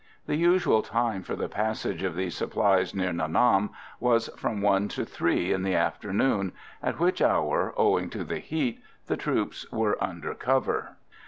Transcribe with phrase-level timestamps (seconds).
[0.25, 3.69] The usual time for the passage of these supplies near Nha Nam
[3.99, 8.81] was from one to three in the afternoon, at which hour, owing to the heat,
[9.05, 10.97] the troops were under cover.